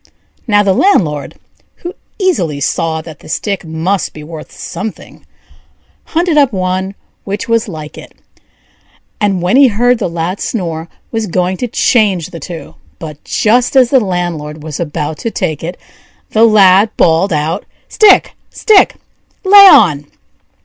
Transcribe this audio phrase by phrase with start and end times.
[0.47, 1.35] Now the landlord,
[1.75, 5.27] who easily saw that the stick must be worth something,
[6.05, 8.15] hunted up one which was like it,
[9.19, 13.75] and when he heard the lad snore, was going to change the two; but, just
[13.75, 15.77] as the landlord was about to take it,
[16.31, 18.95] the Lad bawled out: "Stick, stick!
[19.45, 20.07] lay on!"